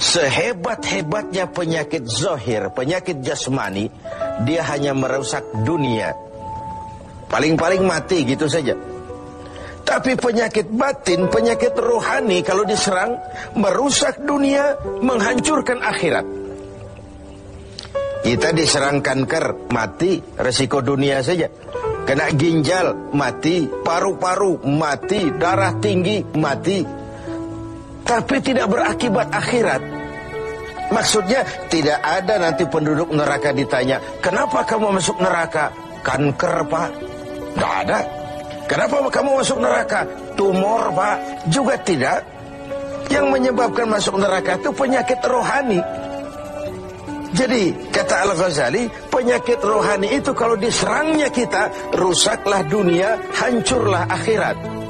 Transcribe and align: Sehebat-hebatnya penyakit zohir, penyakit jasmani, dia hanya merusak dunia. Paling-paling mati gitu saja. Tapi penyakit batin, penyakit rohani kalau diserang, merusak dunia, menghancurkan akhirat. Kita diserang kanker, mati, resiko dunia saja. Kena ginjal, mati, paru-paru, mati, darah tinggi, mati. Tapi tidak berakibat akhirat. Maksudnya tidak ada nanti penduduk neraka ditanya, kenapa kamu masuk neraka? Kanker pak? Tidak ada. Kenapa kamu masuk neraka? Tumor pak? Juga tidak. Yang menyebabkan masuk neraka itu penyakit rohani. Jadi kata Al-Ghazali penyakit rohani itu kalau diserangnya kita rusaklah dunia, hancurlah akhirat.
Sehebat-hebatnya 0.00 1.48
penyakit 1.52 2.04
zohir, 2.08 2.72
penyakit 2.72 3.20
jasmani, 3.20 3.92
dia 4.44 4.64
hanya 4.66 4.96
merusak 4.96 5.44
dunia. 5.64 6.16
Paling-paling 7.28 7.84
mati 7.84 8.28
gitu 8.28 8.44
saja. 8.44 8.76
Tapi 9.82 10.14
penyakit 10.14 10.70
batin, 10.70 11.26
penyakit 11.26 11.74
rohani 11.74 12.40
kalau 12.46 12.62
diserang, 12.62 13.18
merusak 13.58 14.22
dunia, 14.22 14.78
menghancurkan 15.02 15.82
akhirat. 15.82 16.26
Kita 18.22 18.54
diserang 18.54 19.02
kanker, 19.02 19.74
mati, 19.74 20.22
resiko 20.38 20.78
dunia 20.78 21.18
saja. 21.26 21.50
Kena 22.06 22.30
ginjal, 22.30 23.14
mati, 23.14 23.66
paru-paru, 23.66 24.62
mati, 24.62 25.26
darah 25.34 25.74
tinggi, 25.82 26.22
mati. 26.38 27.01
Tapi 28.12 28.44
tidak 28.44 28.68
berakibat 28.68 29.32
akhirat. 29.32 29.80
Maksudnya 30.92 31.48
tidak 31.72 31.96
ada 32.04 32.36
nanti 32.36 32.68
penduduk 32.68 33.08
neraka 33.08 33.56
ditanya, 33.56 33.96
kenapa 34.20 34.68
kamu 34.68 35.00
masuk 35.00 35.16
neraka? 35.16 35.72
Kanker 36.04 36.68
pak? 36.68 36.88
Tidak 37.56 37.72
ada. 37.88 37.98
Kenapa 38.68 39.00
kamu 39.08 39.40
masuk 39.40 39.64
neraka? 39.64 40.04
Tumor 40.36 40.92
pak? 40.92 41.48
Juga 41.48 41.80
tidak. 41.80 42.20
Yang 43.08 43.26
menyebabkan 43.32 43.88
masuk 43.88 44.20
neraka 44.20 44.60
itu 44.60 44.68
penyakit 44.76 45.20
rohani. 45.24 45.80
Jadi 47.32 47.72
kata 47.88 48.28
Al-Ghazali 48.28 48.92
penyakit 49.08 49.56
rohani 49.64 50.20
itu 50.20 50.36
kalau 50.36 50.60
diserangnya 50.60 51.32
kita 51.32 51.96
rusaklah 51.96 52.60
dunia, 52.68 53.16
hancurlah 53.32 54.04
akhirat. 54.04 54.82